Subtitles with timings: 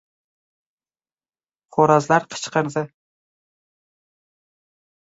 [1.77, 2.87] Xo‘rozlar qichqirdi.